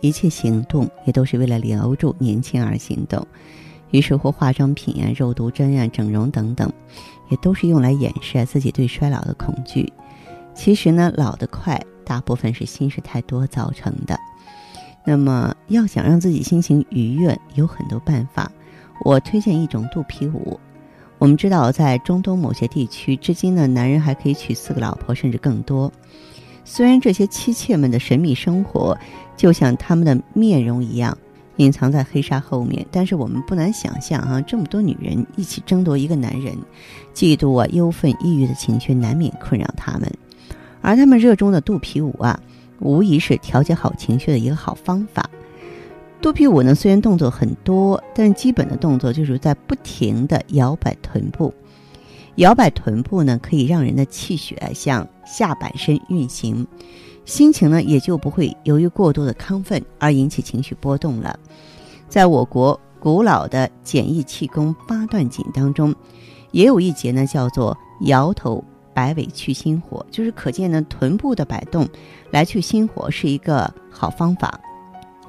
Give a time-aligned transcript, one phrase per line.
[0.00, 3.26] 一切行动也都是为了留住年轻而行动，
[3.90, 6.72] 于是乎化妆品啊、肉毒针啊、整容等等，
[7.30, 9.92] 也都是用来掩饰自己对衰老的恐惧。
[10.54, 14.18] 其实呢，老得快，大部分是心事太多造成的。
[15.04, 18.50] 那么，要想让自己心情愉悦，有很多办法。
[19.04, 20.58] 我推荐一种肚皮舞。
[21.18, 25.90] 我们知道，在中东某些地区，至今呢，男人还可以娶四个老婆，甚至更多。
[26.70, 28.96] 虽然这些妻妾们的神秘生活，
[29.38, 31.16] 就像他们的面容一样，
[31.56, 36.54] 隐藏在黑纱后面，但是我们不难想象啊，这么多女人一起争夺一个男人，
[37.14, 40.12] 嫉妒啊、忧愤、抑郁的情绪难免困扰他们，
[40.82, 42.38] 而他们热衷的肚皮舞啊，
[42.80, 45.28] 无疑是调节好情绪的一个好方法。
[46.20, 51.52] 肚皮舞呢，虽然动作很多，但基本的动作就是在不停的摇摆臀部。
[52.36, 56.66] 摇摆臀部呢，可以让人的气血向下半身运行，
[57.24, 61.38] 心情呢也就不会由于过度的亢奋而引起情绪波动了。
[62.08, 65.94] 在我国古老的简易气功八段锦当中，
[66.52, 68.62] 也有一节呢叫做摇头
[68.94, 71.88] 摆尾去心火，就是可见呢臀部的摆动
[72.30, 74.60] 来去心火是一个好方法。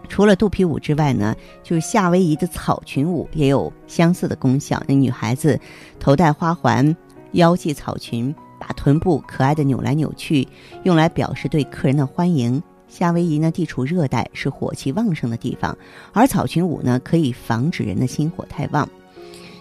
[0.09, 1.34] 除了肚皮舞之外呢，
[1.64, 4.81] 就是夏威夷的草裙舞也有相似的功效。
[4.88, 5.58] 那女孩子
[6.00, 6.94] 头戴花环，
[7.34, 10.46] 腰系草裙，把臀部可爱的扭来扭去，
[10.84, 12.62] 用来表示对客人的欢迎。
[12.88, 15.78] 夏威夷呢地处热带，是火气旺盛的地方，
[16.12, 18.90] 而草裙舞呢可以防止人的心火太旺。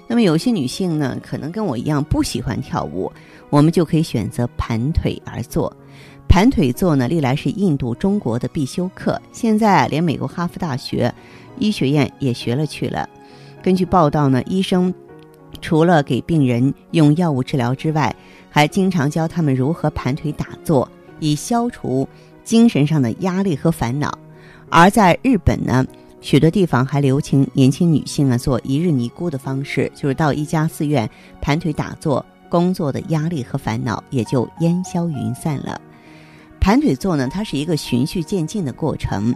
[0.09, 3.13] 那么有些女性呢，可能跟我一样不喜欢跳舞，
[3.51, 5.71] 我们就可以选择盘腿而坐。
[6.29, 9.21] 盘腿坐呢，历来是印度、中国的必修课。
[9.33, 11.13] 现在连美国哈佛大学
[11.59, 13.09] 医学院也学了去了。
[13.63, 14.93] 根据报道呢，医生
[15.61, 18.15] 除了给病人用药物治疗之外，
[18.51, 20.89] 还经常教他们如何盘腿打坐，
[21.19, 22.07] 以消除
[22.45, 24.17] 精神上的压力和烦恼。
[24.69, 25.85] 而在日本呢，
[26.21, 31.09] 许多地方还流行年轻女性啊做一日尼姑的方式，就是到一家寺院
[31.41, 35.81] 盘腿打坐，工作的压力和烦恼也就烟消云散了。
[36.61, 39.35] 盘腿坐呢，它是一个循序渐进的过程。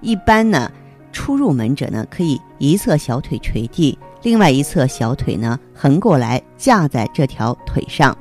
[0.00, 0.70] 一般呢，
[1.12, 8.16] 初入门者呢，可以一侧小腿垂地，另外一侧小腿呢横过来架在这条腿上，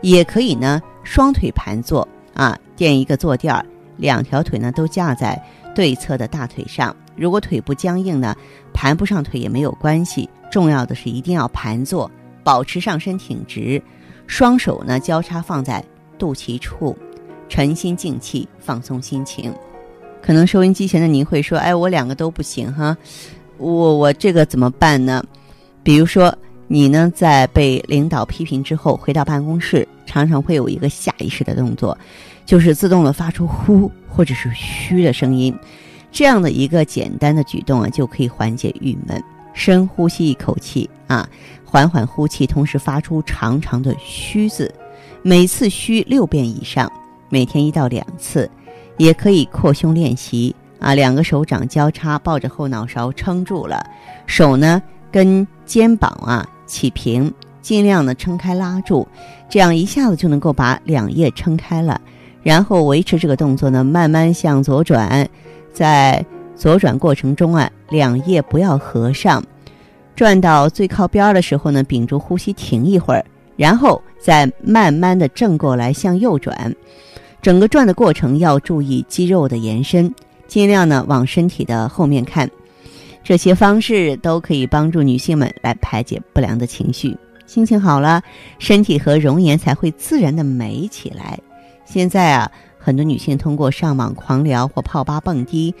[0.00, 3.64] 也可以呢双腿盘坐啊，垫一个坐垫儿，
[3.96, 5.40] 两条腿呢都架在
[5.74, 6.94] 对侧的大腿上。
[7.16, 8.34] 如果腿部僵硬呢，
[8.72, 12.10] 盘不上腿也没有关系，重要的是一定要盘坐，
[12.42, 13.82] 保持上身挺直，
[14.26, 15.84] 双手呢交叉放在
[16.18, 16.96] 肚脐处。
[17.50, 19.52] 沉心静气，放松心情。
[20.22, 22.96] 可能收音机前的您会说：“哎，我两个都不行哈，
[23.58, 25.22] 我我这个怎么办呢？”
[25.82, 26.34] 比如说，
[26.68, 31.96] 你呢在被领导批评之后，回到办公室，常常会有一个下意识的动作，
[32.46, 35.54] 就是自动的发出呼或者是嘘的声音。
[36.12, 39.22] 这样的一个简单的举动啊，就可以缓解郁闷。
[39.52, 41.28] 深呼吸一口气啊，
[41.64, 44.72] 缓缓呼气，同时发出长长的嘘字，
[45.22, 46.90] 每次嘘六遍以上。
[47.30, 48.50] 每天一到两次，
[48.98, 50.94] 也可以扩胸练习啊。
[50.94, 53.82] 两个手掌交叉抱着后脑勺撑住了，
[54.26, 57.32] 手呢跟肩膀啊起平，
[57.62, 59.08] 尽量的撑开拉住，
[59.48, 61.98] 这样一下子就能够把两腋撑开了。
[62.42, 65.28] 然后维持这个动作呢，慢慢向左转，
[65.72, 66.24] 在
[66.56, 69.44] 左转过程中啊，两腋不要合上，
[70.16, 73.24] 转到最靠边的时候呢，屏住呼吸停一会儿，
[73.56, 76.74] 然后再慢慢的正过来向右转。
[77.42, 80.12] 整个转的过程要注意肌肉的延伸，
[80.46, 82.50] 尽量呢往身体的后面看。
[83.22, 87.16] 这些方式都可以帮助女性们来排解不良的情绪，
[87.46, 88.22] 心情好了，
[88.58, 91.38] 身体和容颜才会自然的美起来。
[91.84, 95.74] 现在啊，很多女性通过上网狂聊或泡吧蹦迪，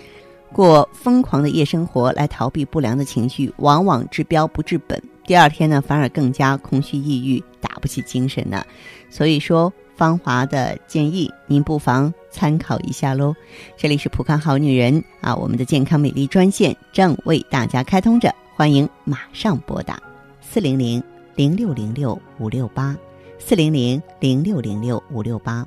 [0.52, 8.64] 过疯狂的夜生活来逃避不良的情绪，往往治标不治本，第二天呢反而更加空虚抑郁，打不起精神呢。
[9.08, 13.34] 所以说，芳华的建议您不妨参考一下喽。
[13.76, 20.02] 这里是浦康好女人啊，我们的健康美丽专线正为大家开通着，欢迎马上拨打
[20.40, 21.02] 四零零
[21.34, 22.96] 零六零六五六八
[23.38, 25.66] 四零零零六零六五六八。